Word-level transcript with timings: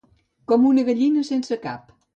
Com 0.51 0.65
una 0.71 0.87
gallina 0.89 1.27
sense 1.33 1.63
cap. 1.69 1.99